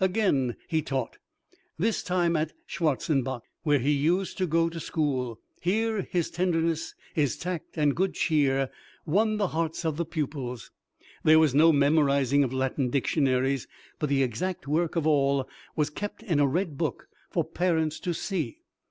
Again 0.00 0.56
he 0.66 0.80
taught, 0.80 1.18
this 1.78 2.02
time 2.02 2.36
at 2.36 2.54
Schwarzenbach, 2.66 3.42
where 3.64 3.78
he 3.80 3.90
used 3.90 4.38
to 4.38 4.46
go 4.46 4.70
to 4.70 4.80
school. 4.80 5.38
Here 5.60 6.00
his 6.10 6.30
tenderness, 6.30 6.94
his 7.12 7.36
tact, 7.36 7.76
and 7.76 7.94
good 7.94 8.14
cheer 8.14 8.70
won 9.04 9.36
the 9.36 9.48
hearts 9.48 9.84
of 9.84 9.98
the 9.98 10.06
pupils. 10.06 10.70
There 11.22 11.38
was 11.38 11.54
no 11.54 11.70
memorizing 11.70 12.42
of 12.42 12.52
Latin 12.54 12.88
dictionaries, 12.88 13.68
but 13.98 14.08
the 14.08 14.22
exact 14.22 14.66
work 14.66 14.96
of 14.96 15.06
all 15.06 15.46
was 15.76 15.90
kept 15.90 16.22
in 16.22 16.40
a 16.40 16.46
"red 16.46 16.78
book" 16.78 17.08
for 17.28 17.44
parents 17.44 18.00
to 18.00 18.14
see. 18.14 18.60